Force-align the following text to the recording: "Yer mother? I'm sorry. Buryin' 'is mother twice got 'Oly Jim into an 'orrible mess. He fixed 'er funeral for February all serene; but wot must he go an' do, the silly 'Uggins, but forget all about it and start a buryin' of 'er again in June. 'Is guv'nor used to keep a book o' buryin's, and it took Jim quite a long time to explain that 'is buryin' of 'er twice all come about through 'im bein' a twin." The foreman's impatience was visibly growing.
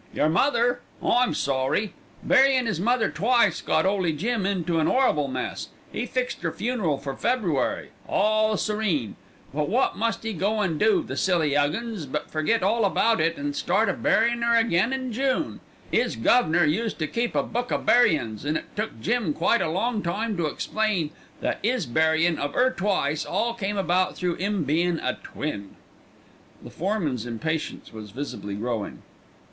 "Yer 0.15 0.27
mother? 0.27 0.81
I'm 1.03 1.35
sorry. 1.35 1.93
Buryin' 2.23 2.65
'is 2.65 2.79
mother 2.79 3.11
twice 3.11 3.61
got 3.61 3.85
'Oly 3.85 4.13
Jim 4.13 4.47
into 4.47 4.79
an 4.79 4.87
'orrible 4.87 5.27
mess. 5.27 5.67
He 5.91 6.07
fixed 6.07 6.43
'er 6.43 6.51
funeral 6.51 6.97
for 6.97 7.15
February 7.15 7.89
all 8.09 8.57
serene; 8.57 9.15
but 9.53 9.69
wot 9.69 9.95
must 9.95 10.23
he 10.23 10.33
go 10.33 10.63
an' 10.63 10.79
do, 10.79 11.03
the 11.03 11.15
silly 11.15 11.51
'Uggins, 11.55 12.07
but 12.11 12.31
forget 12.31 12.63
all 12.63 12.83
about 12.83 13.21
it 13.21 13.37
and 13.37 13.55
start 13.55 13.89
a 13.89 13.93
buryin' 13.93 14.41
of 14.41 14.49
'er 14.49 14.55
again 14.55 14.91
in 14.91 15.13
June. 15.13 15.59
'Is 15.91 16.15
guv'nor 16.15 16.65
used 16.65 16.97
to 16.97 17.05
keep 17.05 17.35
a 17.35 17.43
book 17.43 17.71
o' 17.71 17.77
buryin's, 17.77 18.43
and 18.43 18.57
it 18.57 18.75
took 18.75 18.99
Jim 19.01 19.33
quite 19.35 19.61
a 19.61 19.69
long 19.69 20.01
time 20.01 20.35
to 20.37 20.47
explain 20.47 21.11
that 21.41 21.59
'is 21.61 21.85
buryin' 21.85 22.39
of 22.39 22.55
'er 22.55 22.73
twice 22.75 23.23
all 23.23 23.53
come 23.53 23.77
about 23.77 24.15
through 24.15 24.35
'im 24.37 24.63
bein' 24.63 24.97
a 24.97 25.19
twin." 25.21 25.75
The 26.63 26.71
foreman's 26.71 27.27
impatience 27.27 27.93
was 27.93 28.09
visibly 28.09 28.55
growing. 28.55 29.03